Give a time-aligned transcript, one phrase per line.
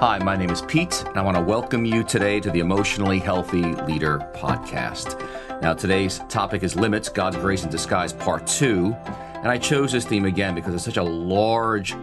[0.00, 3.18] Hi, my name is Pete, and I want to welcome you today to the Emotionally
[3.18, 5.18] Healthy Leader podcast.
[5.62, 8.94] Now, today's topic is Limits God's Grace in Disguise, Part 2.
[9.36, 11.94] And I chose this theme again because it's such a large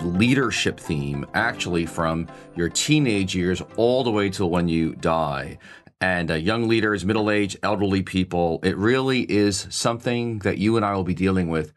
[0.00, 5.58] leadership theme, actually, from your teenage years all the way till when you die.
[6.00, 10.86] And uh, young leaders, middle aged, elderly people, it really is something that you and
[10.86, 11.72] I will be dealing with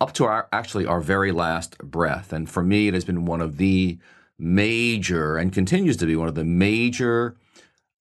[0.00, 2.32] up to our actually our very last breath.
[2.32, 3.98] And for me, it has been one of the
[4.38, 7.36] major and continues to be one of the major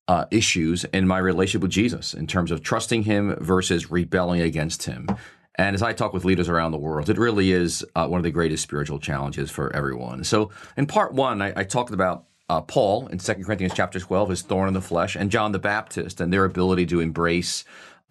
[0.08, 4.84] uh, issues in my relationship with Jesus in terms of trusting Him versus rebelling against
[4.84, 5.08] Him.
[5.56, 8.24] And as I talk with leaders around the world, it really is uh, one of
[8.24, 10.24] the greatest spiritual challenges for everyone.
[10.24, 14.30] So, in part one, I, I talked about uh, Paul in 2 Corinthians chapter 12,
[14.30, 17.64] his thorn in the flesh, and John the Baptist and their ability to embrace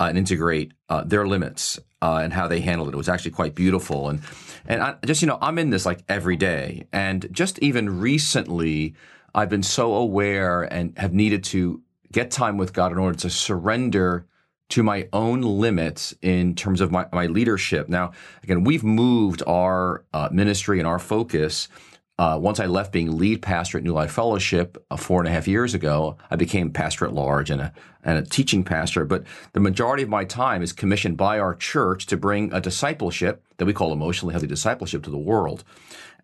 [0.02, 2.94] uh, and integrate uh, their limits uh, and how they handled it.
[2.94, 4.08] It was actually quite beautiful.
[4.08, 4.20] And
[4.66, 8.94] and I, just you know, I'm in this like every day, and just even recently,
[9.32, 13.30] I've been so aware and have needed to get time with God in order to
[13.30, 14.26] surrender
[14.70, 17.88] to my own limits in terms of my, my leadership.
[17.88, 21.68] Now, again, we've moved our uh, ministry and our focus.
[22.18, 25.32] Uh, once I left being lead pastor at New Life Fellowship uh, four and a
[25.32, 27.72] half years ago, I became pastor at large and a,
[28.04, 29.04] and a teaching pastor.
[29.04, 29.24] But
[29.54, 33.64] the majority of my time is commissioned by our church to bring a discipleship that
[33.64, 35.64] we call emotionally healthy discipleship to the world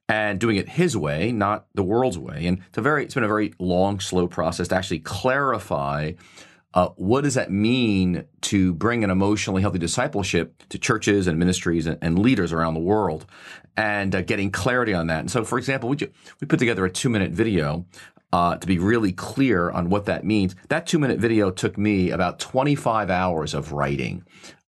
[0.08, 2.46] and doing it his way, not the world's way.
[2.46, 6.12] And it's a very, it's been a very long, slow process to actually clarify
[6.74, 11.86] uh, what does that mean to bring an emotionally healthy discipleship to churches and ministries
[11.86, 13.26] and, and leaders around the world,
[13.76, 15.20] and uh, getting clarity on that?
[15.20, 15.96] And so, for example, we
[16.40, 17.86] we put together a two minute video
[18.32, 20.54] uh, to be really clear on what that means.
[20.68, 24.24] That two minute video took me about 25 hours of writing.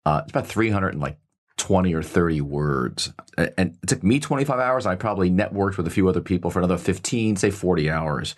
[0.07, 1.19] Uh, it's about 300 and like
[1.59, 3.13] 20 or 30 words.
[3.37, 4.87] And it took me 25 hours.
[4.87, 8.35] I probably networked with a few other people for another 15, say 40 hours.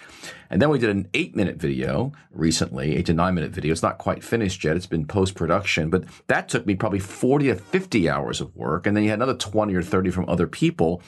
[0.50, 3.72] And then we did an eight minute video recently, eight to nine minute video.
[3.72, 4.76] It's not quite finished yet.
[4.76, 8.86] It's been post production, but that took me probably 40 to 50 hours of work.
[8.86, 11.02] And then you had another 20 or 30 from other people.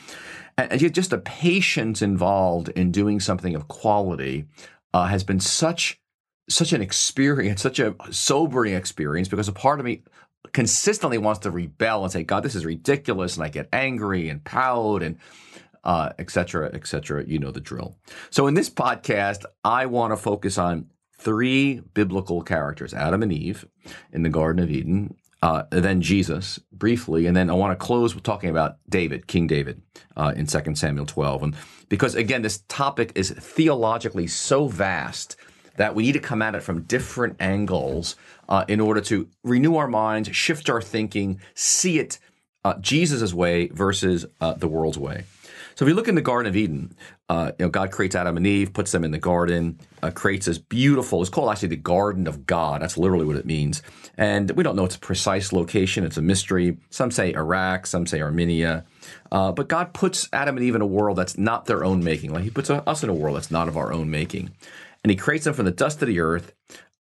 [0.56, 4.44] And just the patience involved in doing something of quality
[4.94, 5.98] uh, has been such
[6.48, 10.02] such an experience, such a sobering experience because a part of me
[10.52, 13.36] consistently wants to rebel and say, God, this is ridiculous.
[13.36, 15.18] And I get angry and pout and
[15.84, 17.24] uh, et cetera, et cetera.
[17.24, 17.96] You know the drill.
[18.30, 20.86] So in this podcast, I want to focus on
[21.18, 23.66] three biblical characters Adam and Eve
[24.12, 28.14] in the Garden of Eden, uh, then Jesus briefly, and then I want to close
[28.14, 29.82] with talking about David, King David,
[30.16, 31.42] uh, in 2 Samuel 12.
[31.42, 31.56] And
[31.88, 35.36] because again, this topic is theologically so vast
[35.76, 38.16] that we need to come at it from different angles
[38.48, 42.18] uh, in order to renew our minds, shift our thinking, see it
[42.64, 45.24] uh, Jesus' way versus uh, the world's way.
[45.74, 46.94] So if you look in the Garden of Eden,
[47.28, 50.46] uh, you know God creates Adam and Eve, puts them in the garden, uh, creates
[50.46, 51.20] this beautiful.
[51.22, 52.82] It's called actually the Garden of God.
[52.82, 53.82] That's literally what it means,
[54.18, 56.04] and we don't know its precise location.
[56.04, 56.76] It's a mystery.
[56.90, 58.84] Some say Iraq, some say Armenia,
[59.30, 62.32] uh, but God puts Adam and Eve in a world that's not their own making.
[62.32, 64.50] Like He puts us in a world that's not of our own making,
[65.04, 66.52] and He creates them from the dust of the earth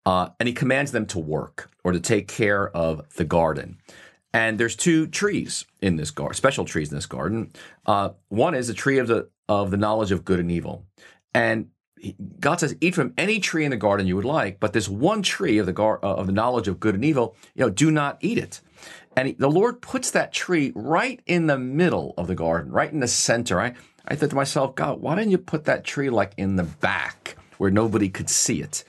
[0.06, 3.78] uh, and he commands them to work or to take care of the garden.
[4.34, 7.52] And there's two trees in this garden, special trees in this garden.
[7.86, 10.86] Uh, one is the tree of the of the knowledge of good and evil,
[11.34, 11.70] and
[12.40, 15.22] God says, "Eat from any tree in the garden you would like, but this one
[15.22, 17.92] tree of the gar- uh, of the knowledge of good and evil, you know, do
[17.92, 18.62] not eat it."
[19.18, 22.92] And he, the Lord puts that tree right in the middle of the garden, right
[22.92, 23.60] in the center.
[23.60, 23.74] I
[24.08, 27.36] I thought to myself, God, why didn't you put that tree like in the back
[27.62, 28.84] where nobody could see it?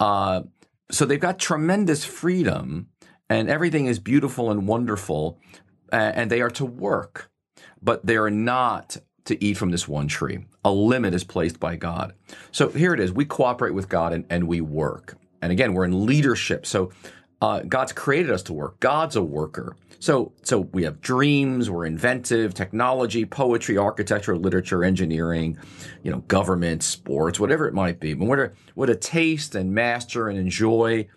[0.00, 0.42] Uh,
[0.90, 2.88] so they've got tremendous freedom
[3.30, 5.38] and everything is beautiful and wonderful
[5.92, 7.30] and they are to work
[7.80, 10.44] but they are not to eat from this one tree.
[10.64, 12.14] A limit is placed by god.
[12.50, 13.12] So here it is.
[13.12, 15.16] We cooperate with god and, and we work.
[15.40, 16.66] And again we're in leadership.
[16.66, 16.90] So
[17.40, 18.80] uh, god's created us to work.
[18.80, 25.58] God's a worker so, so we have dreams, we're inventive, technology, poetry, architecture, literature, engineering,
[26.02, 28.14] you know, government, sports, whatever it might be.
[28.14, 31.08] But what a, to, we're taste and master and enjoy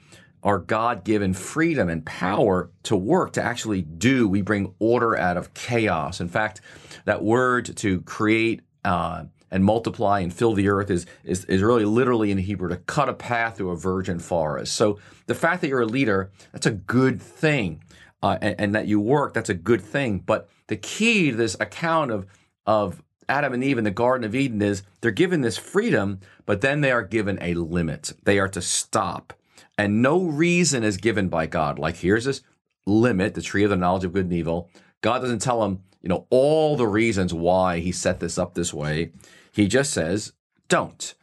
[0.44, 4.28] our God given freedom and power to work, to actually do.
[4.28, 6.22] We bring order out of chaos.
[6.22, 6.62] In fact,
[7.06, 11.86] that word to create, uh, and multiply and fill the earth is, is, is really
[11.86, 14.76] literally in Hebrew to cut a path through a virgin forest.
[14.76, 17.82] So the fact that you're a leader, that's a good thing
[18.22, 20.20] uh, and, and, that you work, that's a good thing.
[20.20, 22.26] But the key to this account of
[22.66, 26.62] of Adam and Eve in the Garden of Eden is they're given this freedom, but
[26.62, 28.14] then they are given a limit.
[28.24, 29.34] They are to stop.
[29.78, 31.80] And no reason is given by God.
[31.80, 32.42] Like, here's this
[32.86, 34.70] limit, the tree of the knowledge of good and evil.
[35.02, 38.74] God doesn't tell them, you know, all the reasons why he set this up this
[38.74, 39.12] way.
[39.52, 40.34] He just says,
[40.68, 41.14] don't.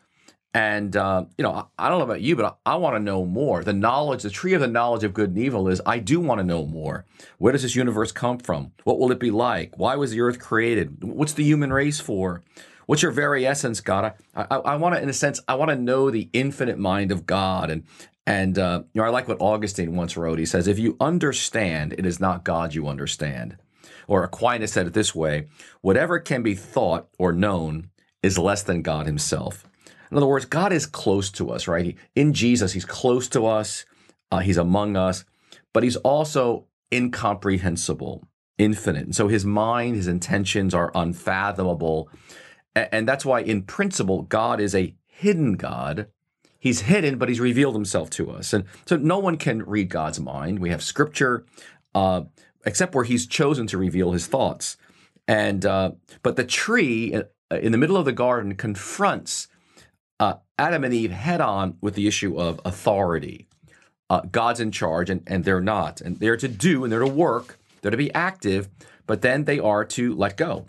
[0.57, 2.99] And, uh, you know, I, I, don't know about you, but I, I want to
[2.99, 3.63] know more.
[3.63, 6.39] The knowledge, the tree of the knowledge of good and evil is I do want
[6.39, 7.05] to know more.
[7.37, 8.73] Where does this universe come from?
[8.85, 9.77] What will it be like?
[9.77, 11.05] Why was the earth created?
[11.05, 12.43] What's the human race for?
[12.87, 14.15] What's your very essence, God?
[14.35, 17.13] I, I, I want to, in a sense, I want to know the infinite mind
[17.13, 17.69] of God.
[17.69, 17.85] And,
[18.27, 20.39] and uh, you know, I like what Augustine once wrote.
[20.39, 23.59] He says, if you understand, it is not God you understand.
[24.09, 25.49] Or Aquinas said it this way
[25.83, 27.91] whatever can be thought or known
[28.23, 29.67] is less than God himself.
[30.11, 31.97] In other words, God is close to us, right?
[32.15, 33.85] In Jesus, He's close to us,
[34.31, 35.25] uh, He's among us,
[35.73, 38.25] but He's also incomprehensible,
[38.59, 39.05] infinite.
[39.05, 42.09] And so His mind, His intentions are unfathomable.
[42.75, 46.09] And, that's why, in principle, God is a hidden God.
[46.59, 48.53] He's hidden, but He's revealed Himself to us.
[48.53, 50.59] And so no one can read God's mind.
[50.59, 51.47] We have scripture,
[51.95, 52.23] uh,
[52.67, 54.77] except where He's chosen to reveal His thoughts.
[55.27, 55.93] And uh,
[56.23, 59.49] but the tree uh, in the middle of the garden confronts
[60.21, 63.49] uh, Adam and Eve head on with the issue of authority.
[64.09, 66.01] Uh, God's in charge, and, and they're not.
[66.01, 68.69] And they're to do and they're to work, they're to be active,
[69.07, 70.67] but then they are to let go.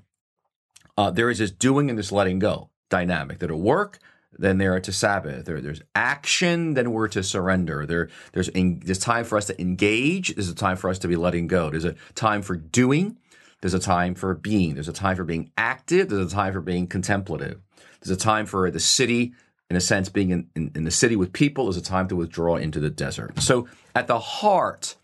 [0.98, 3.40] Uh, there is this doing and this letting go dynamic.
[3.40, 4.00] They're to work,
[4.38, 5.46] then they're to Sabbath.
[5.46, 7.86] There, there's action, then we're to surrender.
[7.86, 10.34] There, there's, in, there's time for us to engage.
[10.34, 11.70] There's a time for us to be letting go.
[11.70, 13.18] There's a time for doing.
[13.62, 14.76] There's a time for being.
[14.76, 16.10] There's a time for being active.
[16.10, 17.62] There's a time for being contemplative.
[18.08, 19.34] There's a time for the city,
[19.70, 21.66] in a sense, being in, in, in the city with people.
[21.66, 23.40] There's a time to withdraw into the desert.
[23.42, 24.96] So at the heart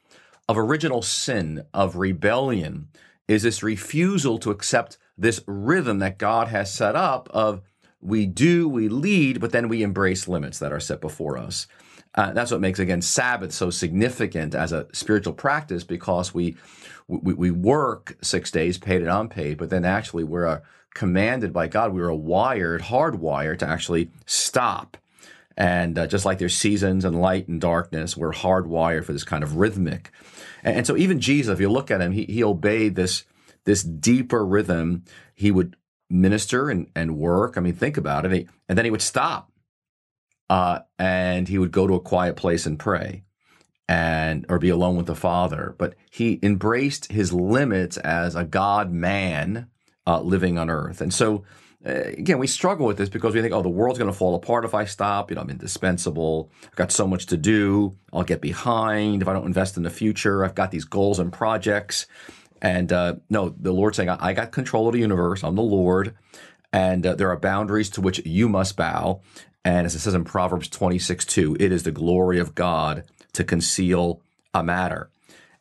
[0.47, 2.87] of original sin, of rebellion,
[3.27, 7.61] is this refusal to accept this rhythm that God has set up of
[8.01, 11.67] we do, we lead, but then we embrace limits that are set before us.
[12.15, 16.55] Uh, that's what makes again Sabbath so significant as a spiritual practice because we
[17.07, 20.61] we, we work six days, paid and unpaid, but then actually we're a,
[20.93, 21.93] commanded by God.
[21.93, 24.97] We were wired, hardwired to actually stop.
[25.55, 29.43] And uh, just like there's seasons and light and darkness, we're hardwired for this kind
[29.43, 30.11] of rhythmic.
[30.63, 33.25] And, and so even Jesus, if you look at him, he, he obeyed this
[33.65, 35.03] this deeper rhythm.
[35.35, 35.75] He would
[36.09, 37.57] minister and, and work.
[37.57, 38.47] I mean, think about it.
[38.67, 39.53] And then he would stop
[40.49, 43.23] uh, and he would go to a quiet place and pray
[43.87, 48.91] and or be alone with the father but he embraced his limits as a god
[48.91, 49.67] man
[50.07, 51.01] uh, living on earth.
[51.01, 51.43] And so
[51.85, 54.35] uh, again we struggle with this because we think oh the world's going to fall
[54.35, 55.29] apart if i stop.
[55.29, 56.49] You know i'm indispensable.
[56.65, 57.97] I've got so much to do.
[58.11, 59.21] I'll get behind.
[59.21, 62.07] If i don't invest in the future i've got these goals and projects.
[62.61, 65.43] And uh, no the lord's saying I, got control of the universe.
[65.43, 66.15] I'm the lord.
[66.71, 69.21] And uh, there are boundaries to which you must bow.
[69.65, 73.03] And as it says in Proverbs 26 2, it is the glory of God
[73.33, 74.21] to conceal
[74.53, 75.09] a matter.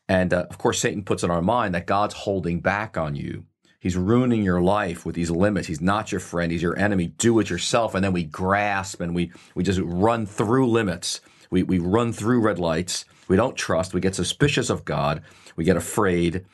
[0.08, 3.44] And uh, of course, Satan puts in our mind that God's holding back on you.
[3.82, 5.66] He's ruining your life with these limits.
[5.66, 6.52] He's not your friend.
[6.52, 7.08] He's your enemy.
[7.08, 7.96] Do it yourself.
[7.96, 11.20] And then we grasp and we, we just run through limits.
[11.50, 13.04] We, we run through red lights.
[13.26, 13.92] We don't trust.
[13.92, 15.22] We get suspicious of God.
[15.56, 16.46] We get afraid.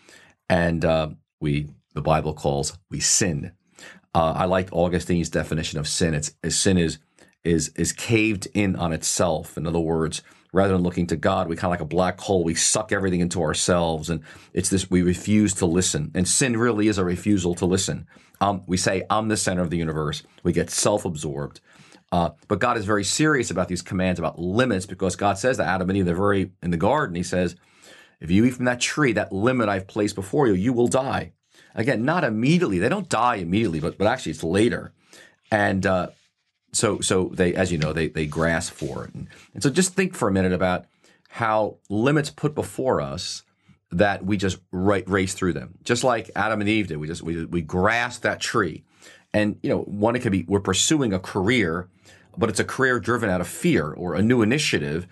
[0.48, 3.52] And uh, we, the Bible calls, we sin.
[4.14, 6.14] Uh, I like Augustine's definition of sin.
[6.14, 6.98] It's sin is
[7.44, 9.58] is is caved in on itself.
[9.58, 10.22] In other words,
[10.52, 12.44] rather than looking to God, we kind of like a black hole.
[12.44, 14.22] We suck everything into ourselves, and
[14.52, 14.90] it's this.
[14.90, 18.06] We refuse to listen, and sin really is a refusal to listen.
[18.40, 21.60] Um, we say, "I'm the center of the universe." We get self-absorbed.
[22.10, 25.64] Uh, but God is very serious about these commands about limits because God says to
[25.64, 27.56] Adam and Eve, the very in the garden, He says,
[28.20, 31.32] "If you eat from that tree, that limit I've placed before you, you will die."
[31.74, 32.78] Again, not immediately.
[32.78, 34.92] They don't die immediately, but but actually, it's later.
[35.50, 36.08] And uh,
[36.72, 39.14] so so they as you know they they grasp for it.
[39.14, 40.86] And, and, so just think for a minute about
[41.28, 43.42] how limits put before us
[43.90, 45.78] that we just race through them.
[45.82, 46.98] Just like adam and eve did.
[46.98, 48.84] We just we, we grasp that tree.
[49.32, 51.88] And you know one it could be we're pursuing a career
[52.38, 55.08] but it's a career driven out of fear or a new initiative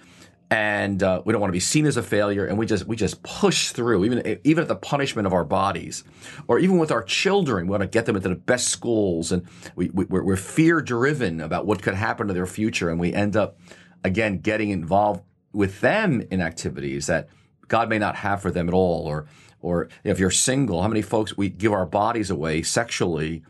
[0.51, 2.95] and uh, we don't want to be seen as a failure and we just we
[2.95, 6.05] just push through even even at the punishment of our bodies
[6.47, 7.67] or even with our children.
[7.67, 11.41] We want to get them into the best schools and we, we we're, fear driven
[11.41, 13.59] about what could happen to their future and we end up
[14.05, 15.23] again getting involved
[15.53, 17.29] with them in activities that
[17.67, 19.27] God may not have for them at all or
[19.61, 23.43] or if you're single how many folks we give our bodies away sexually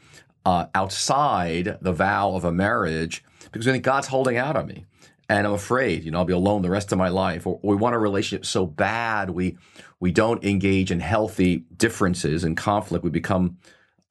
[0.47, 3.23] uh, outside the vow of a marriage
[3.53, 4.87] because we think God's holding out on me
[5.29, 7.47] and I'm afraid, you know, I'll be alone the rest of my life.
[7.47, 9.57] Or, we want a relationship so bad we
[9.99, 13.05] we don't engage in healthy differences and conflict.
[13.05, 13.59] We become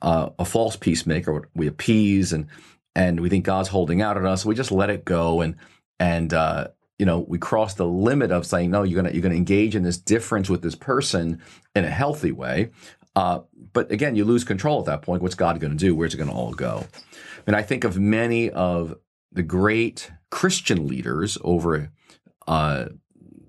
[0.02, 1.50] uh, a false peacemaker.
[1.56, 2.48] We appease and
[2.96, 4.46] and we think God's holding out on us.
[4.46, 5.56] We just let it go and
[6.00, 6.70] and uh,
[7.00, 8.84] you know we cross the limit of saying no.
[8.84, 11.42] You're gonna you're gonna engage in this difference with this person
[11.76, 12.72] in a healthy way.
[13.16, 13.40] Uh,
[13.72, 15.22] but again, you lose control at that point.
[15.22, 15.96] What's God going to do?
[15.96, 16.86] Where's it going to all go?
[17.48, 18.96] And I think of many of
[19.32, 21.92] the great Christian leaders over
[22.48, 22.86] uh,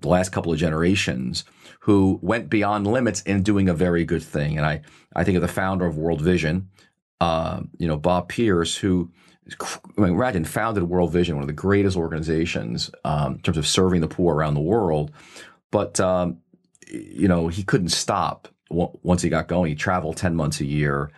[0.01, 1.43] the last couple of generations
[1.81, 4.57] who went beyond limits in doing a very good thing.
[4.57, 4.81] And I,
[5.15, 6.69] I think of the founder of World Vision,
[7.21, 9.11] uh, you know, Bob Pierce, who
[9.97, 14.01] I mean, founded World Vision, one of the greatest organizations um, in terms of serving
[14.01, 15.11] the poor around the world.
[15.71, 16.39] But um,
[16.89, 19.69] you know, he couldn't stop once he got going.
[19.69, 21.11] He traveled ten months a year.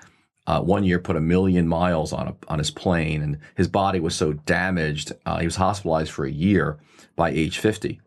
[0.50, 4.00] Uh, one year, put a million miles on a, on his plane, and his body
[4.00, 6.80] was so damaged, uh, he was hospitalized for a year
[7.16, 8.02] by age fifty.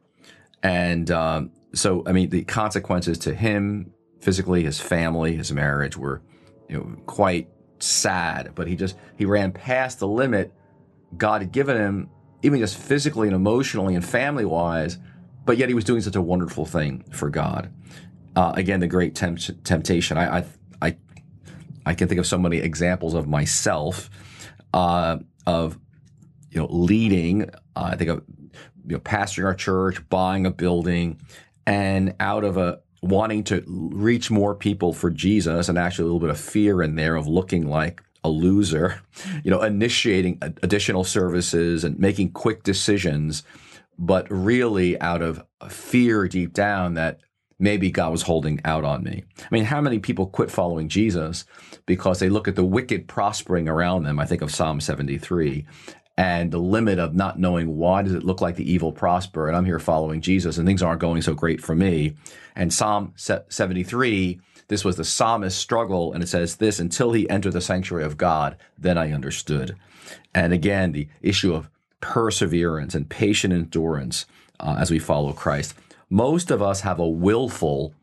[0.61, 6.21] And um, so, I mean, the consequences to him physically, his family, his marriage were,
[6.69, 7.47] you know, quite
[7.79, 10.53] sad, but he just he ran past the limit
[11.17, 12.11] God had given him,
[12.43, 14.99] even just physically and emotionally and family wise.
[15.45, 17.73] But yet he was doing such a wonderful thing for God.
[18.35, 20.19] Uh, again, the great temp- temptation.
[20.19, 20.45] I, I,
[21.85, 24.11] I can think of so many examples of myself
[24.73, 25.79] uh, of
[26.51, 27.51] you know leading.
[27.77, 28.23] Uh, I think of
[28.87, 31.21] you know pastoring our church, buying a building,
[31.67, 36.21] and out of a wanting to reach more people for Jesus and actually a little
[36.21, 39.03] bit of fear in there of looking like a loser,
[39.43, 43.43] you know, initiating additional services and making quick decisions,
[43.99, 47.21] but really out of fear deep down that
[47.63, 49.23] maybe God was holding out on me.
[49.39, 51.45] I mean, how many people quit following Jesus
[51.87, 54.19] because they look at the wicked prospering around them?
[54.19, 55.65] I think of Psalm 73
[56.19, 59.57] and the limit of not knowing why does it look like the evil prosper and
[59.57, 62.17] I'm here following Jesus and things aren't going so great for me.
[62.57, 67.53] And Psalm 73, this was the psalmist's struggle and it says this until he entered
[67.53, 69.77] the sanctuary of God, then I understood.
[70.35, 74.27] And again, the issue of perseverance and patient endurance
[74.59, 75.75] uh, as we follow Christ.
[76.13, 77.95] Most of us have a willful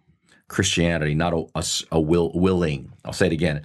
[0.48, 2.92] Christianity, not a, a, a will, willing.
[3.06, 3.63] I'll say it again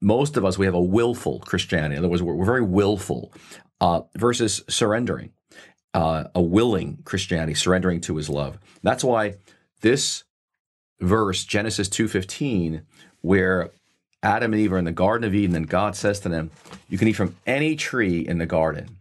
[0.00, 1.94] most of us, we have a willful Christianity.
[1.94, 3.32] In other words, we're, we're very willful
[3.80, 5.32] uh, versus surrendering,
[5.94, 8.58] uh, a willing Christianity, surrendering to his love.
[8.82, 9.36] That's why
[9.80, 10.24] this
[11.00, 12.82] verse, Genesis 2.15,
[13.20, 13.70] where
[14.22, 16.50] Adam and Eve are in the Garden of Eden, and God says to them,
[16.88, 18.98] You can eat from any tree in the garden,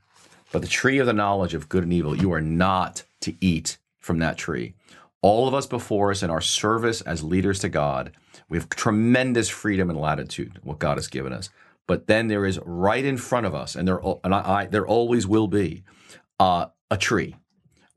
[0.51, 3.77] but the tree of the knowledge of good and evil, you are not to eat
[4.09, 4.73] from that tree.
[5.21, 8.11] All of us before us in our service as leaders to God
[8.49, 11.49] we have tremendous freedom and latitude, what God has given us.
[11.87, 14.85] But then there is right in front of us, and there and I, I there
[14.85, 15.83] always will be
[16.39, 17.35] uh, a tree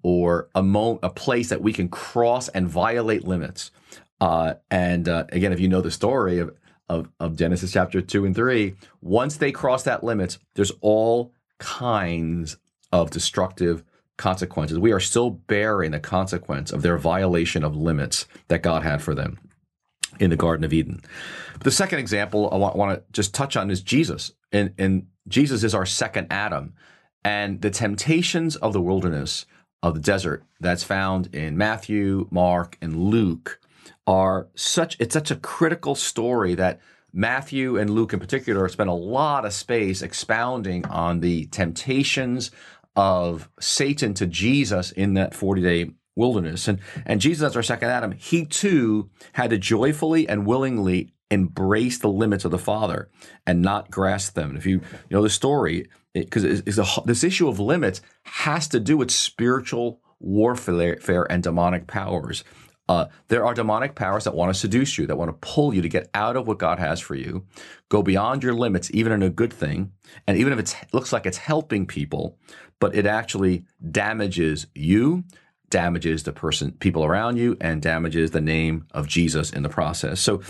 [0.03, 3.71] or a mo- a place that we can cross and violate limits.
[4.21, 6.55] Uh, and uh, again, if you know the story of,
[6.89, 12.57] of, of Genesis chapter two and three, once they cross that limit, there's all kinds
[12.93, 13.85] of destructive
[14.23, 14.79] consequences.
[14.79, 19.17] We are still bearing the consequence of their violation of limits that God had for
[19.17, 19.39] them
[20.21, 21.03] in the Garden of Eden.
[21.65, 24.33] The second example I want, want to just touch on is Jesus.
[24.53, 26.75] And, and Jesus is our second Adam.
[27.25, 29.45] And the temptations of the wilderness,
[29.83, 33.59] of the desert, that's found in Matthew, Mark, and Luke
[34.07, 36.81] are such, it's such a critical story that
[37.13, 42.53] Matthew and Luke in particular spend a lot of space expounding on the temptations
[42.97, 46.69] of Satan to Jesus in that 40 day wilderness.
[46.69, 51.99] And, and Jesus, as our second Adam, he too had to joyfully and willingly embrace
[51.99, 53.09] the limits of the Father
[53.47, 54.51] and not grasp them.
[54.51, 58.99] And if you, you know the story, because this issue of limits has to do
[58.99, 62.45] with spiritual warfare and demonic powers.
[62.89, 65.81] Uh, there are demonic powers that want to seduce you, that want to pull you
[65.81, 67.47] to get out of what God has for you,
[67.89, 69.93] go beyond your limits, even in a good thing.
[70.27, 72.39] And even if it looks like it's helping people,
[72.83, 73.63] but it actually
[73.93, 75.23] damages you,
[75.71, 80.19] damages the person, people around you, and damages the name of Jesus in the process.
[80.19, 80.43] So,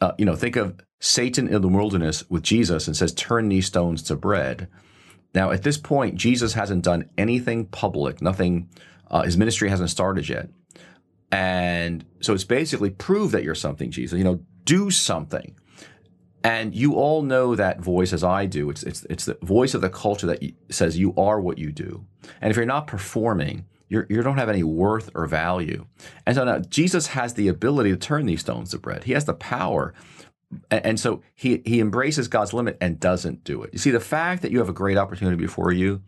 [0.00, 3.66] uh, you know, think of Satan in the wilderness with Jesus and says, "Turn these
[3.66, 4.66] stones to bread."
[5.34, 8.22] Now, at this point, Jesus hasn't done anything public.
[8.22, 8.70] Nothing.
[9.10, 10.48] Uh, his ministry hasn't started yet,
[11.30, 14.16] and so it's basically prove that you're something, Jesus.
[14.16, 15.54] You know, do something.
[16.44, 18.68] And you all know that voice as I do.
[18.68, 22.04] It's it's it's the voice of the culture that says you are what you do.
[22.42, 25.86] And if you're not performing, you're, you don't have any worth or value.
[26.26, 29.04] And so now Jesus has the ability to turn these stones to bread.
[29.04, 29.94] He has the power.
[30.70, 33.70] And, and so he, he embraces God's limit and doesn't do it.
[33.72, 36.02] You see, the fact that you have a great opportunity before you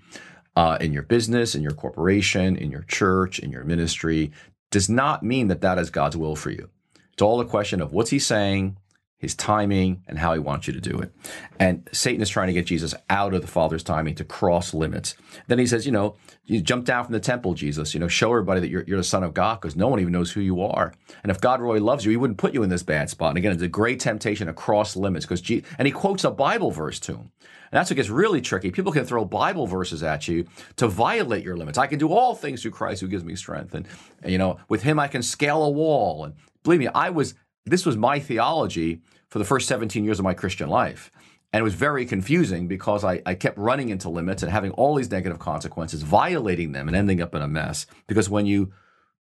[0.54, 4.32] uh, in your business, in your corporation, in your church, in your ministry,
[4.70, 6.68] does not mean that that is God's will for you.
[7.12, 8.76] It's all a question of what's he saying
[9.18, 11.10] his timing, and how he wants you to do it.
[11.58, 15.14] And Satan is trying to get Jesus out of the Father's timing to cross limits.
[15.46, 18.30] Then he says, you know, you jump down from the temple, Jesus, you know, show
[18.30, 20.60] everybody that you're, you're the Son of God because no one even knows who you
[20.60, 20.92] are.
[21.22, 23.30] And if God really loves you, he wouldn't put you in this bad spot.
[23.30, 25.42] And again, it's a great temptation to cross limits because,
[25.78, 27.30] and he quotes a Bible verse to him.
[27.72, 28.70] And that's what gets really tricky.
[28.70, 30.46] People can throw Bible verses at you
[30.76, 31.78] to violate your limits.
[31.78, 33.74] I can do all things through Christ who gives me strength.
[33.74, 33.88] And,
[34.22, 36.24] and you know, with him, I can scale a wall.
[36.24, 37.34] And believe me, I was,
[37.66, 41.10] this was my theology for the first 17 years of my Christian life.
[41.52, 44.94] And it was very confusing because I, I, kept running into limits and having all
[44.94, 47.86] these negative consequences, violating them and ending up in a mess.
[48.06, 48.72] Because when you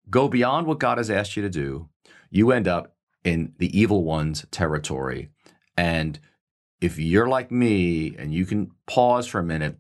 [0.09, 1.89] go beyond what God has asked you to do,
[2.29, 5.29] you end up in the evil one's territory.
[5.77, 6.19] And
[6.79, 9.77] if you're like me and you can pause for a minute,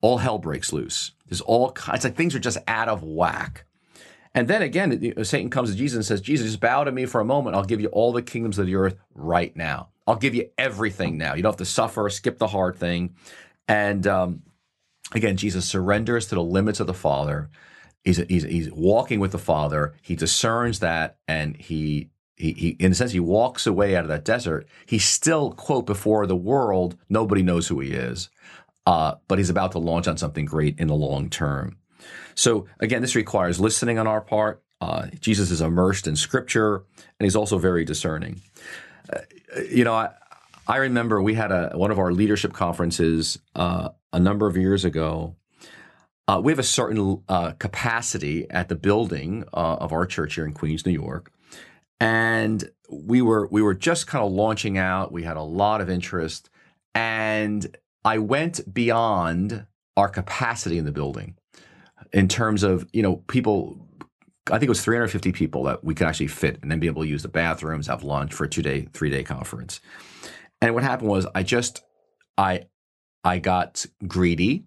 [0.00, 1.12] all hell breaks loose.
[1.26, 3.65] There's all kinds, like things are just out of whack.
[4.36, 7.22] And then again, Satan comes to Jesus and says, Jesus, just bow to me for
[7.22, 7.56] a moment.
[7.56, 9.88] I'll give you all the kingdoms of the earth right now.
[10.06, 11.34] I'll give you everything now.
[11.34, 13.16] You don't have to suffer, skip the hard thing.
[13.66, 14.42] And um,
[15.12, 17.48] again, Jesus surrenders to the limits of the Father.
[18.04, 19.94] He's, he's, he's walking with the Father.
[20.02, 24.08] He discerns that and he he, he, in a sense, he walks away out of
[24.08, 24.68] that desert.
[24.84, 28.28] He's still, quote, before the world, nobody knows who he is,
[28.84, 31.78] uh, but he's about to launch on something great in the long term.
[32.34, 34.62] So, again, this requires listening on our part.
[34.80, 38.42] Uh, Jesus is immersed in scripture, and he's also very discerning.
[39.12, 39.20] Uh,
[39.70, 40.10] you know, I,
[40.66, 44.84] I, remember we had a, one of our leadership conferences uh, a number of years
[44.84, 45.36] ago.
[46.28, 50.44] Uh, we have a certain uh, capacity at the building uh, of our church here
[50.44, 51.32] in Queens, New York
[52.00, 55.12] and we were we were just kind of launching out.
[55.12, 56.50] We had a lot of interest,
[56.94, 61.36] and I went beyond our capacity in the building
[62.16, 63.78] in terms of you know people.
[64.48, 67.02] I think it was 350 people that we could actually fit, and then be able
[67.02, 69.80] to use the bathrooms, have lunch for a two day, three day conference.
[70.60, 71.82] And what happened was, I just
[72.38, 72.66] I
[73.22, 74.64] I got greedy,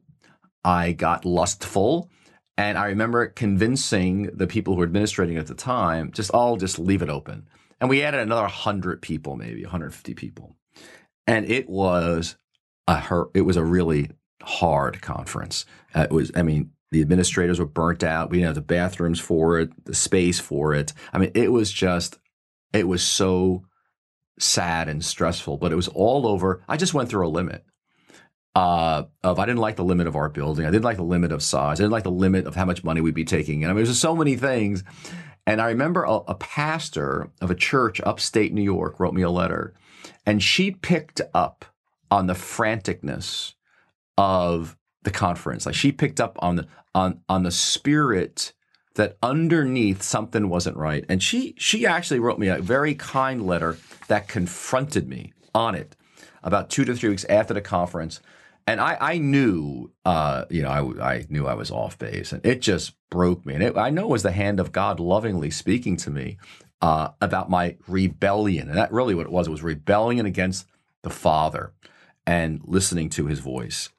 [0.64, 2.10] I got lustful,
[2.56, 6.78] and I remember convincing the people who were administrating at the time, just all just
[6.78, 7.48] leave it open.
[7.82, 10.58] And we added another 100 people, maybe 150 people.
[11.26, 12.36] And it was
[12.86, 14.10] a her it was a really
[14.42, 15.66] hard conference.
[15.94, 18.30] Uh, it was, I mean, the administrators were burnt out.
[18.30, 20.94] We didn't have the bathrooms for it, the space for it.
[21.14, 22.18] I mean, it was just,
[22.74, 23.66] it was so
[24.40, 26.64] sad and stressful, but it was all over.
[26.68, 27.64] I just went through a limit
[28.56, 30.66] uh, of I didn't like the limit of our building.
[30.66, 31.80] I didn't like the limit of size.
[31.80, 33.64] I didn't like the limit of how much money we'd be taking.
[33.64, 34.84] And I mean, there's so many things.
[35.46, 39.30] And I remember a, a pastor of a church upstate New York wrote me a
[39.30, 39.74] letter,
[40.26, 41.66] and she picked up
[42.12, 43.54] on the franticness
[44.20, 45.66] of the conference.
[45.66, 48.54] Like she picked up on the on on the spirit
[48.96, 51.06] that underneath something wasn't right.
[51.10, 53.78] And she she actually wrote me a very kind letter
[54.08, 55.96] that confronted me on it
[56.44, 58.20] about two to three weeks after the conference
[58.70, 62.46] and I, I knew, uh, you know, I, I knew I was off base, and
[62.46, 63.56] it just broke me.
[63.56, 66.38] And it, I know it was the hand of God lovingly speaking to me
[66.80, 69.48] uh, about my rebellion, and that really what it was.
[69.48, 70.68] It was rebellion against
[71.02, 71.74] the Father
[72.28, 73.90] and listening to His voice.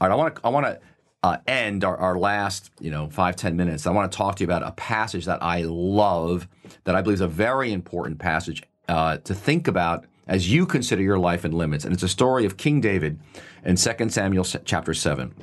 [0.00, 0.80] All right, I want to, I want to
[1.22, 3.86] uh, end our, our last, you know, five ten minutes.
[3.86, 6.48] I want to talk to you about a passage that I love,
[6.84, 11.02] that I believe is a very important passage uh, to think about as you consider
[11.02, 11.84] your life and limits.
[11.84, 13.18] And it's a story of King David
[13.64, 15.34] in 2 Samuel chapter 7.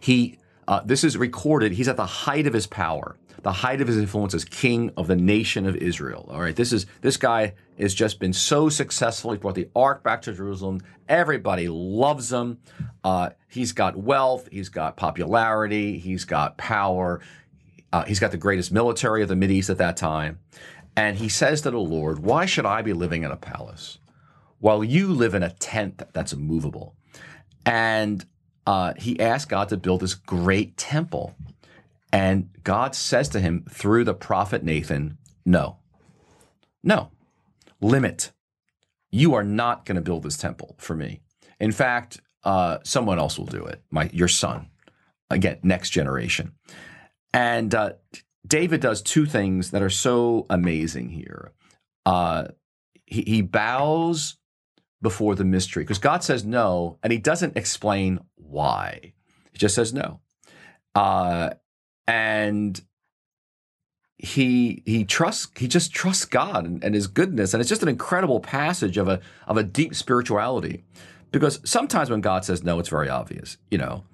[0.00, 3.86] He, uh, this is recorded, he's at the height of his power, the height of
[3.86, 6.26] his influence as king of the nation of Israel.
[6.30, 9.32] All right, this is, this guy has just been so successful.
[9.32, 10.80] He brought the ark back to Jerusalem.
[11.08, 12.58] Everybody loves him.
[13.04, 17.20] Uh, he's got wealth, he's got popularity, he's got power.
[17.92, 20.40] Uh, he's got the greatest military of the Mideast at that time.
[20.96, 23.98] And he says to the Lord, Why should I be living in a palace
[24.58, 26.96] while you live in a tent that's immovable?
[27.66, 28.24] And
[28.66, 31.36] uh, he asked God to build this great temple.
[32.14, 35.78] And God says to him through the prophet Nathan, No,
[36.80, 37.10] no,
[37.80, 38.30] limit.
[39.10, 41.22] You are not going to build this temple for me.
[41.58, 44.70] In fact, uh, someone else will do it, my, your son.
[45.28, 46.52] Again, next generation.
[47.32, 47.94] And uh,
[48.46, 51.50] David does two things that are so amazing here.
[52.06, 52.44] Uh,
[53.06, 54.36] he, he bows
[55.02, 59.14] before the mystery because God says no, and he doesn't explain why.
[59.50, 60.20] He just says no.
[60.94, 61.50] Uh,
[62.06, 62.80] and
[64.16, 67.88] he he trusts he just trusts God and, and, his goodness and it's just an
[67.88, 70.84] incredible passage of a of a deep spirituality
[71.32, 74.04] because sometimes when God says no it's very obvious you know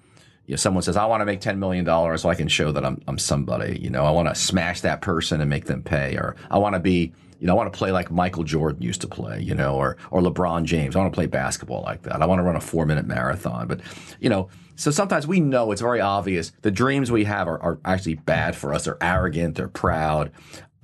[0.51, 1.87] you know, someone says, I want to make $10 million
[2.19, 3.79] so I can show that I'm, I'm somebody.
[3.81, 6.17] You know, I want to smash that person and make them pay.
[6.17, 9.01] Or I want to be, you know, I want to play like Michael Jordan used
[9.01, 10.95] to play, you know, or, or LeBron James.
[10.95, 12.21] I want to play basketball like that.
[12.21, 13.67] I want to run a four minute marathon.
[13.67, 13.81] But,
[14.21, 17.81] you know, so sometimes we know it's very obvious the dreams we have are, are
[17.85, 18.85] actually bad for us.
[18.85, 20.33] They're arrogant, they're proud.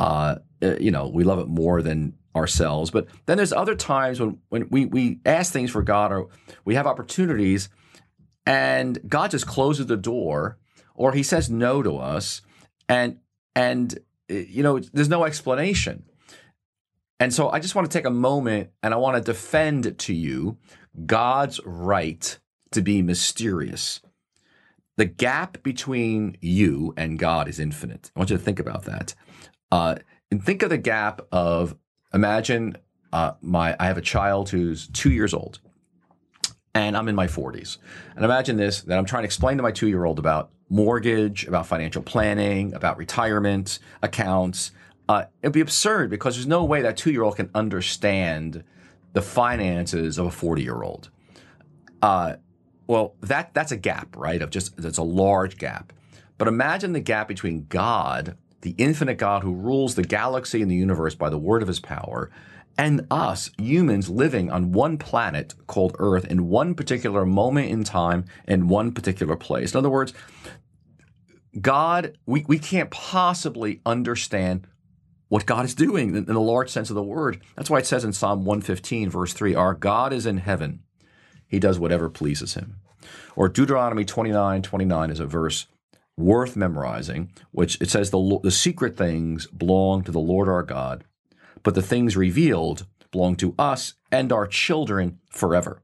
[0.01, 2.90] Uh, uh you know, we love it more than ourselves.
[2.90, 6.29] But then there's other times when, when we, we ask things for God or
[6.64, 7.69] we have opportunities
[8.47, 10.57] and God just closes the door
[10.95, 12.40] or he says no to us
[12.88, 13.19] and
[13.55, 16.05] and you know there's no explanation.
[17.18, 20.14] And so I just want to take a moment and I want to defend to
[20.14, 20.59] you
[21.07, 22.38] God's right
[22.72, 24.00] to be mysterious.
[24.96, 28.11] The gap between you and God is infinite.
[28.14, 29.14] I want you to think about that.
[29.70, 29.96] Uh,
[30.31, 31.76] and think of the gap of
[32.12, 32.76] imagine
[33.12, 35.61] uh, my I have a child who's two years old
[36.74, 37.79] and I'm in my 40s.
[38.14, 41.46] And imagine this that I'm trying to explain to my two year old about mortgage,
[41.46, 44.72] about financial planning, about retirement accounts.
[45.09, 48.64] Uh, it'd be absurd because there's no way that two year old can understand
[49.12, 51.11] the finances of a 40 year old.
[52.03, 52.37] Uh,
[52.87, 54.42] well, that that's a gap, right?
[54.42, 55.92] Of just that's a large gap.
[56.38, 60.77] But imagine the gap between God, the infinite God who rules the galaxy and the
[60.77, 62.31] universe by the word of his power,
[62.79, 68.27] and us, humans living on one planet called Earth in one particular moment in time
[68.47, 69.73] in one particular place.
[69.73, 70.12] In other words,
[71.59, 74.66] God, we, we can't possibly understand
[75.37, 77.40] what God is doing in, the large sense of the word.
[77.57, 80.81] That's why it says in Psalm 115, verse 3, Our God is in heaven.
[81.46, 82.77] He does whatever pleases him.
[83.37, 85.66] Or Deuteronomy 29, 29 is a verse
[86.16, 91.05] worth memorizing, which it says, the, the secret things belong to the Lord our God
[91.66, 95.83] but the things revealed belong to us and our children forever,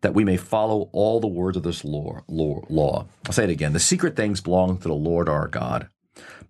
[0.00, 2.22] that we may follow all the words of this law.
[2.28, 3.06] law.
[3.26, 3.74] I'll say it again.
[3.74, 5.90] The secret things belong to the Lord our God,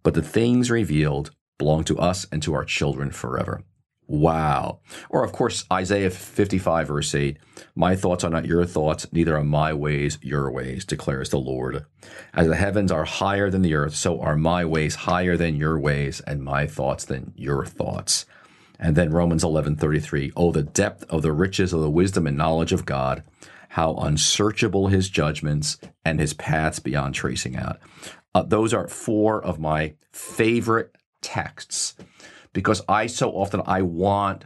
[0.05, 3.63] but the things revealed belong to us and to our children forever.
[4.09, 4.81] Wow.
[5.11, 7.37] Or, of course, Isaiah 55, verse 8
[7.75, 11.85] My thoughts are not your thoughts, neither are my ways your ways, declares the Lord.
[12.33, 15.79] As the heavens are higher than the earth, so are my ways higher than your
[15.79, 18.25] ways, and my thoughts than your thoughts.
[18.79, 22.73] And then Romans 11:33, "Oh the depth of the riches of the wisdom and knowledge
[22.73, 23.25] of God,
[23.71, 27.79] how unsearchable his judgments and his paths beyond tracing out."
[28.35, 31.95] Uh, those are four of my favorite texts
[32.53, 34.45] because I so often I want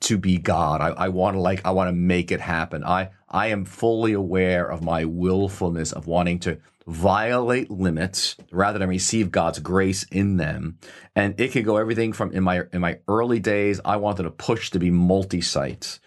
[0.00, 0.80] to be God.
[0.80, 2.84] I, I want to like I want to make it happen.
[2.84, 8.88] I I am fully aware of my willfulness of wanting to violate limits rather than
[8.88, 10.78] receive God's grace in them.
[11.14, 14.30] And it could go everything from in my in my early days, I wanted to
[14.30, 16.00] push to be multi-sites.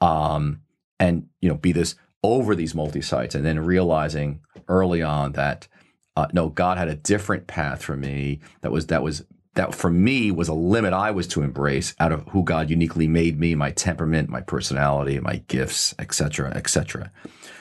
[0.00, 0.62] Um,
[1.00, 5.68] and you know, be this over these multi-sites and then realizing early on that
[6.16, 9.24] uh, no, God had a different path for me that was that was
[9.58, 13.08] that for me was a limit I was to embrace out of who God uniquely
[13.08, 17.10] made me, my temperament, my personality, my gifts, etc., etc.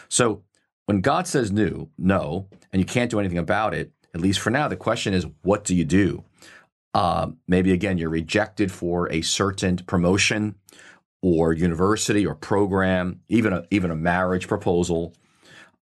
[0.07, 0.43] So
[0.85, 4.51] when God says new, no, and you can't do anything about it, at least for
[4.51, 6.23] now, the question is, what do you do?
[6.93, 10.53] Uh, maybe again, you're rejected for a certain promotion
[11.23, 15.15] or university or program, even a, even a marriage proposal.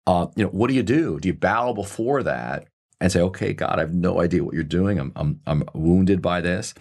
[0.07, 1.19] Uh, you know, what do you do?
[1.19, 4.63] Do you bow before that and say, "Okay, God, I have no idea what you're
[4.63, 4.99] doing.
[4.99, 6.73] I'm I'm, I'm wounded by this,"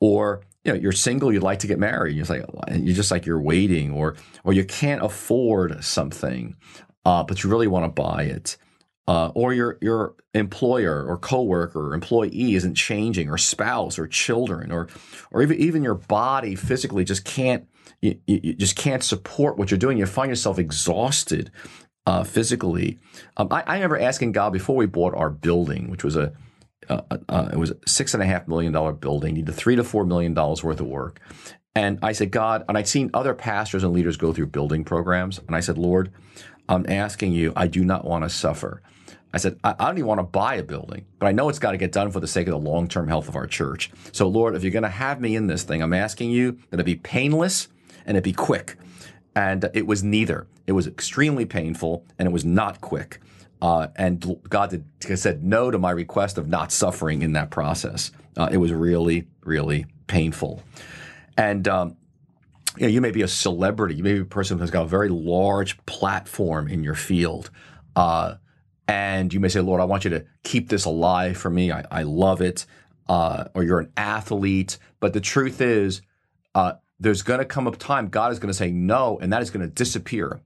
[0.00, 2.16] or you know, you're single, you'd like to get married.
[2.16, 6.56] You're like, you're just like you're waiting, or or you can't afford something,
[7.04, 8.56] uh, but you really want to buy it.
[9.06, 14.70] Uh, or your your employer or coworker or employee isn't changing, or spouse or children,
[14.70, 14.88] or
[15.30, 17.66] or even even your body physically just can't
[18.02, 19.96] you, you just can't support what you're doing.
[19.96, 21.50] You find yourself exhausted
[22.08, 22.98] uh, physically.
[23.36, 26.32] Um, I, I, remember asking God before we bought our building, which was a
[26.88, 29.84] uh, uh, it was a six and a half million dollar building, needed three to
[29.84, 31.20] four million dollars worth of work.
[31.74, 35.38] And I said, God, and I'd seen other pastors and leaders go through building programs,
[35.46, 36.10] and I said, Lord,
[36.66, 38.82] I'm asking you, I do not want to suffer.
[39.34, 41.58] I said, I, I don't even want to buy a building, but I know it's
[41.58, 43.90] got to get done for the sake of the long term health of our church.
[44.12, 46.80] So, Lord, if you're going to have me in this thing, I'm asking you that
[46.80, 47.68] it be painless
[48.06, 48.76] and it be quick.
[49.36, 50.46] And it was neither.
[50.68, 53.20] It was extremely painful and it was not quick.
[53.62, 58.12] Uh, and God did, said no to my request of not suffering in that process.
[58.36, 60.62] Uh, it was really, really painful.
[61.38, 61.96] And um,
[62.76, 63.94] you, know, you may be a celebrity.
[63.94, 67.50] You may be a person who's got a very large platform in your field.
[67.96, 68.34] Uh,
[68.86, 71.72] and you may say, Lord, I want you to keep this alive for me.
[71.72, 72.66] I, I love it.
[73.08, 74.76] Uh, or you're an athlete.
[75.00, 76.02] But the truth is,
[76.54, 79.40] uh, there's going to come a time God is going to say no, and that
[79.40, 80.42] is going to disappear.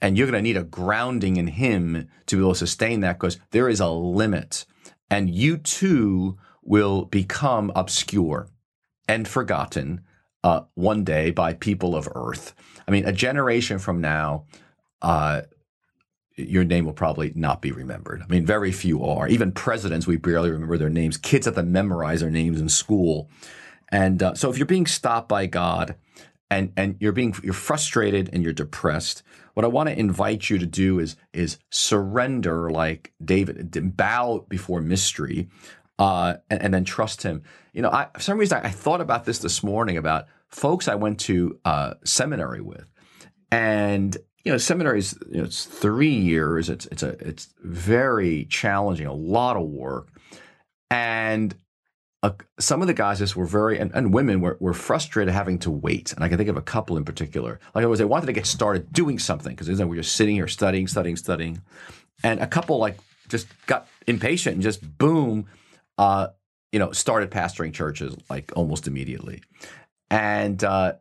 [0.00, 3.18] And you're going to need a grounding in Him to be able to sustain that
[3.18, 4.64] because there is a limit.
[5.10, 8.48] And you too will become obscure
[9.08, 10.02] and forgotten
[10.44, 12.54] uh, one day by people of earth.
[12.86, 14.44] I mean, a generation from now,
[15.02, 15.42] uh,
[16.36, 18.22] your name will probably not be remembered.
[18.22, 19.26] I mean, very few are.
[19.26, 21.16] Even presidents, we barely remember their names.
[21.16, 23.28] Kids have to memorize their names in school.
[23.90, 25.96] And uh, so if you're being stopped by God
[26.50, 29.22] and, and you're being, you're frustrated and you're depressed,
[29.58, 34.80] what I want to invite you to do is, is surrender like David, bow before
[34.80, 35.48] mystery,
[35.98, 37.42] uh, and, and, then trust him.
[37.72, 40.86] You know, I, for some reason, I, I, thought about this this morning about folks
[40.86, 42.88] I went to uh, seminary with.
[43.50, 46.70] And you know, seminaries, you know, it's three years.
[46.70, 50.12] It's it's a it's very challenging, a lot of work,
[50.88, 51.52] and
[52.22, 55.58] uh, some of the guys just were very and, and women were, were frustrated having
[55.60, 56.12] to wait.
[56.12, 57.60] And I can think of a couple in particular.
[57.74, 60.34] Like it was, they wanted to get started doing something because we were just sitting
[60.34, 61.62] here studying, studying, studying,
[62.24, 65.46] and a couple like just got impatient and just boom,
[65.98, 66.28] uh,
[66.72, 69.42] you know, started pastoring churches like almost immediately,
[70.10, 70.62] and.
[70.62, 70.94] Uh,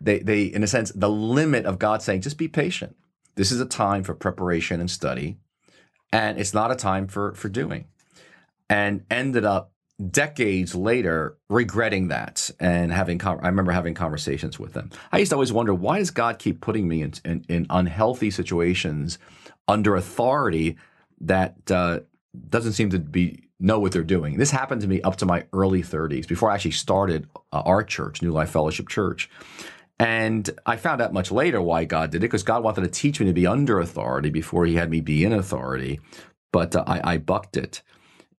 [0.00, 2.96] they, they, in a sense, the limit of God saying, just be patient.
[3.36, 5.38] This is a time for preparation and study,
[6.12, 7.86] and it's not a time for, for doing.
[8.68, 9.72] And ended up
[10.10, 14.90] decades later regretting that and having, I remember having conversations with them.
[15.12, 18.30] I used to always wonder, why does God keep putting me in, in, in unhealthy
[18.30, 19.18] situations
[19.68, 20.76] under authority
[21.20, 22.00] that uh,
[22.48, 24.36] doesn't seem to be know what they're doing.
[24.36, 27.82] This happened to me up to my early 30s before I actually started uh, our
[27.82, 29.30] church, New Life Fellowship Church.
[29.98, 33.20] And I found out much later why God did it because God wanted to teach
[33.20, 36.00] me to be under authority before he had me be in authority.
[36.52, 37.82] But uh, I, I, bucked it.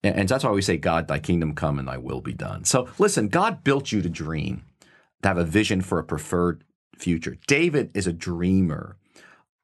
[0.05, 2.65] And, that's why we say, God, thy kingdom come and thy will be done.
[2.65, 4.63] So listen, God built you to dream,
[5.21, 6.63] to have a vision for a preferred
[6.97, 7.37] future.
[7.47, 8.97] David is a dreamer,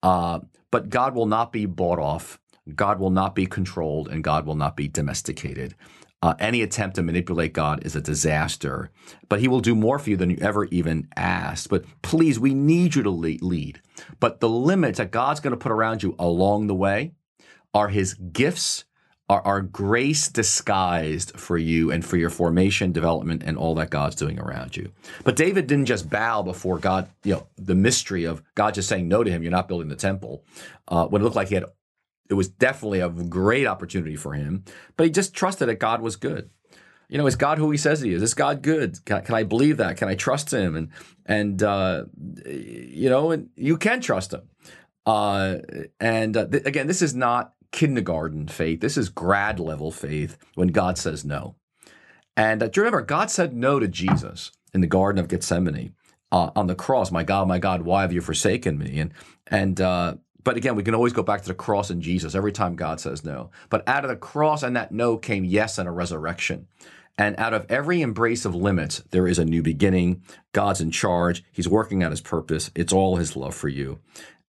[0.04, 0.40] uh,
[0.72, 2.40] but God will not be bought off.
[2.76, 5.76] God will not be controlled and God will not be domesticated.
[6.24, 8.92] Uh, any attempt to manipulate God is a disaster,
[9.28, 11.70] but He will do more for you than you ever even asked.
[11.70, 13.82] But please, we need you to lead.
[14.20, 17.14] But the limits that God's going to put around you along the way
[17.74, 18.86] are His gifts,
[19.32, 24.18] are, are grace disguised for you and for your formation, development, and all that God's
[24.18, 24.92] doing around you.
[25.24, 29.08] But David didn't just bow before God, you know, the mystery of God just saying
[29.08, 30.44] no to him, you're not building the temple,
[30.90, 31.64] uh, when it looked like he had
[32.30, 34.66] it was definitely a great opportunity for him,
[34.98, 36.50] but he just trusted that God was good.
[37.08, 38.22] You know, is God who He says He is?
[38.22, 39.04] Is God good?
[39.04, 39.98] Can, can I believe that?
[39.98, 40.78] Can I trust Him?
[40.78, 40.90] And
[41.26, 42.06] and uh,
[42.46, 44.44] you know, and you can trust Him.
[45.06, 45.58] Uh,
[46.00, 48.82] and uh, th- again, this is not kindergarten faith.
[48.82, 51.56] This is grad level faith when God says no.
[52.38, 55.94] And uh, do you remember God said no to Jesus in the Garden of Gethsemane
[56.32, 57.12] uh, on the cross?
[57.12, 59.00] My God, my God, why have you forsaken me?
[59.00, 59.14] And
[59.48, 62.52] and uh, but again, we can always go back to the cross and Jesus every
[62.52, 63.52] time God says no.
[63.70, 66.68] But out of the cross and that no came yes and a resurrection.
[67.18, 70.24] And out of every embrace of limits, there is a new beginning.
[70.54, 71.44] God's in charge.
[71.52, 72.72] He's working out his purpose.
[72.74, 74.00] It's all his love for you.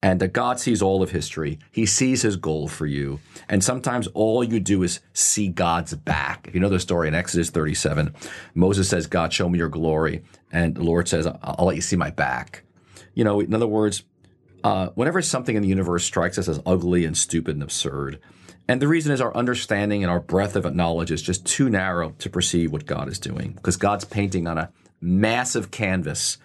[0.02, 1.60] And that God sees all of history.
[1.70, 3.20] He sees his goal for you.
[3.48, 6.48] And sometimes all you do is see God's back.
[6.48, 8.12] If you know the story in Exodus 37,
[8.54, 10.24] Moses says, God, show me your glory.
[10.50, 12.64] And the Lord says, I'll let you see my back.
[13.14, 14.02] You know, in other words,
[14.64, 18.20] uh, whenever something in the universe strikes us as ugly and stupid and absurd,
[18.68, 22.14] and the reason is our understanding and our breadth of knowledge is just too narrow
[22.18, 26.38] to perceive what God is doing because God's painting on a massive canvas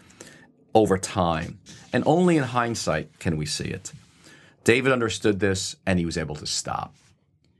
[0.73, 1.59] over time.
[1.93, 3.91] And only in hindsight can we see it.
[4.63, 6.95] David understood this and he was able to stop.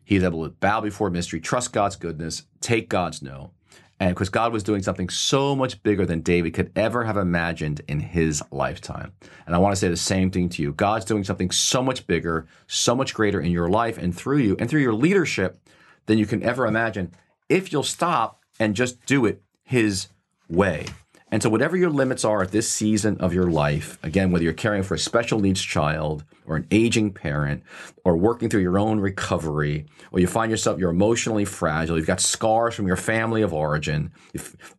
[0.03, 3.51] He was able to bow before mystery, trust God's goodness, take God's no,
[3.99, 7.81] and because God was doing something so much bigger than David could ever have imagined
[7.87, 9.11] in his lifetime.
[9.45, 10.71] And I want to say the same thing to you.
[10.73, 14.55] God's doing something so much bigger, so much greater in your life and through you
[14.59, 15.59] and through your leadership
[16.05, 17.11] than you can ever imagine
[17.49, 20.07] if you'll stop and just do it his
[20.47, 20.85] way.
[21.29, 24.53] And so, whatever your limits are at this season of your life, again, whether you're
[24.53, 27.63] caring for a special needs child or an aging parent
[28.05, 32.21] or working through your own recovery, or you find yourself, you're emotionally fragile, you've got
[32.21, 34.13] scars from your family of origin,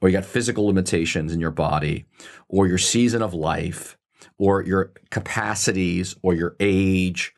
[0.00, 2.06] or you got physical limitations in your body,
[2.48, 3.98] or your season of life,
[4.38, 7.34] or your capacities, or your age,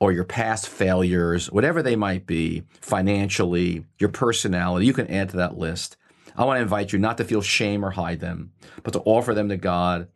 [0.00, 5.36] or your past failures, whatever they might be, financially, your personality, you can add to
[5.36, 5.98] that list
[6.36, 9.34] I want to invite you not to feel shame or hide them, but to offer
[9.34, 10.08] them to God,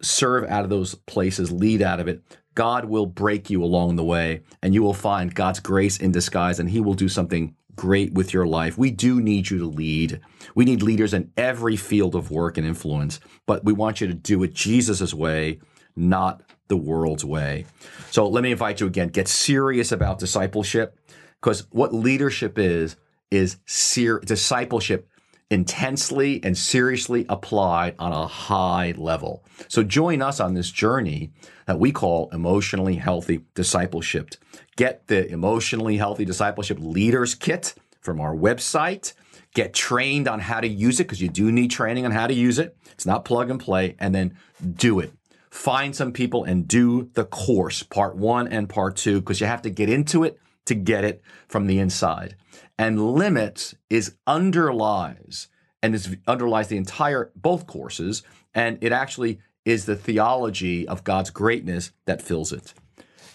[0.00, 2.22] serve out of those places, lead out of it.
[2.54, 6.58] God will break you along the way, and you will find God's grace in disguise,
[6.58, 8.76] and He will do something great with your life.
[8.76, 10.20] We do need you to lead.
[10.54, 14.14] We need leaders in every field of work and influence, but we want you to
[14.14, 15.60] do it Jesus' way,
[15.96, 17.66] not the world's way.
[18.10, 20.98] So let me invite you again, get serious about discipleship
[21.40, 22.96] because what leadership is,
[23.30, 25.08] is ser- discipleship
[25.52, 29.44] intensely and seriously applied on a high level.
[29.68, 31.30] So join us on this journey
[31.66, 34.30] that we call emotionally healthy discipleship.
[34.76, 39.12] Get the emotionally healthy discipleship leaders kit from our website.
[39.54, 42.34] Get trained on how to use it because you do need training on how to
[42.34, 42.74] use it.
[42.92, 44.36] It's not plug and play, and then
[44.74, 45.12] do it.
[45.50, 49.62] Find some people and do the course, part one and part two, because you have
[49.62, 52.36] to get into it to get it from the inside.
[52.78, 55.48] And limits is underlies
[55.82, 58.22] and it underlies the entire both courses,
[58.54, 62.72] and it actually is the theology of God's greatness that fills it.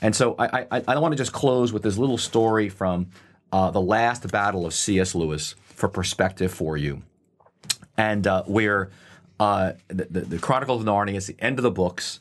[0.02, 3.08] And so I, I, I want to just close with this little story from
[3.52, 5.16] uh, the last battle of C.S.
[5.16, 7.04] Lewis for perspective for you,
[7.98, 8.92] and uh, where
[9.40, 12.20] uh, the, the, the Chronicles of Narnia is the end of the books,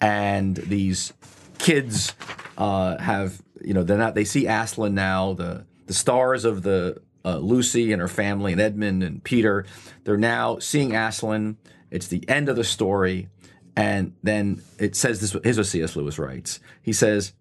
[0.00, 1.12] and these
[1.58, 2.14] kids
[2.58, 7.00] uh, have you know they're not they see Aslan now the the stars of the
[7.24, 9.64] uh, Lucy and her family and Edmund and Peter
[10.04, 11.56] they're now seeing Aslan.
[11.90, 13.28] It's the end of the story,
[13.76, 15.36] and then it says this.
[15.42, 15.96] Here's what C.S.
[15.96, 16.60] Lewis writes.
[16.82, 17.32] He says,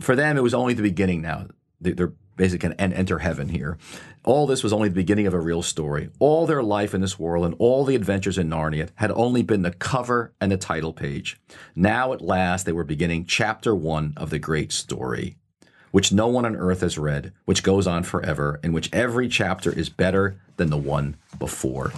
[0.00, 1.22] "For them, it was only the beginning.
[1.22, 1.46] Now
[1.80, 3.78] they're basically going to enter heaven here.
[4.24, 6.08] All this was only the beginning of a real story.
[6.18, 9.62] All their life in this world and all the adventures in Narnia had only been
[9.62, 11.40] the cover and the title page.
[11.74, 15.36] Now, at last, they were beginning chapter one of the great story,
[15.92, 19.72] which no one on earth has read, which goes on forever, in which every chapter
[19.72, 21.92] is better than the one before.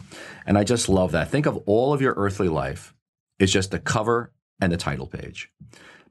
[0.46, 1.30] And I just love that.
[1.30, 2.94] Think of all of your earthly life
[3.38, 4.30] is just the cover
[4.60, 5.50] and the title page.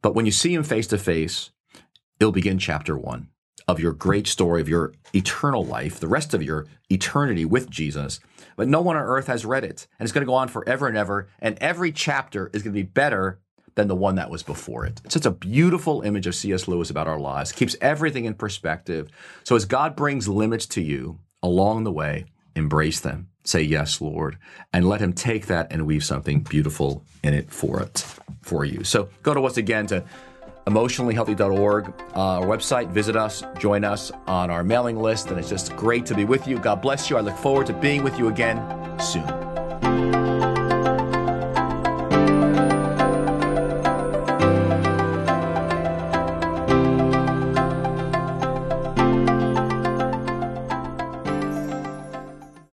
[0.02, 1.52] But when you see him face to face,
[2.20, 3.30] it'll begin chapter one
[3.68, 8.20] of your great story of your eternal life, the rest of your eternity with Jesus.
[8.56, 9.88] But no one on earth has read it.
[9.98, 11.30] And it's going to go on forever and ever.
[11.40, 13.40] And every chapter is going to be better
[13.76, 15.02] than the one that was before it.
[15.06, 16.68] It's such a beautiful image of C.S.
[16.68, 19.10] Lewis about our lives, keeps everything in perspective.
[19.44, 23.30] So as God brings limits to you along the way, embrace them.
[23.44, 24.38] Say yes, Lord,
[24.72, 28.06] and let him take that and weave something beautiful in it for it
[28.42, 28.84] for you.
[28.84, 30.06] So go to us again to
[30.66, 32.90] emotionallyhealthy.org, uh, our website.
[32.90, 36.48] Visit us, join us on our mailing list, and it's just great to be with
[36.48, 36.58] you.
[36.58, 37.18] God bless you.
[37.18, 38.58] I look forward to being with you again
[39.00, 39.53] soon.